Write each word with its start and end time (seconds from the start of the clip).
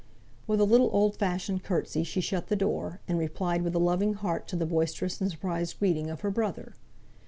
With 0.47 0.59
a 0.59 0.63
little 0.65 0.89
old 0.91 1.15
fashioned 1.17 1.61
curtsey 1.63 2.03
she 2.03 2.21
shut 2.21 2.47
the 2.47 2.55
door, 2.55 3.01
and 3.07 3.19
replied 3.19 3.61
with 3.61 3.75
a 3.75 3.77
loving 3.77 4.15
heart 4.15 4.47
to 4.47 4.55
the 4.55 4.65
boisterous 4.65 5.21
and 5.21 5.29
surprised 5.29 5.77
greeting 5.77 6.09
of 6.09 6.21
her 6.21 6.31
brother. 6.31 6.73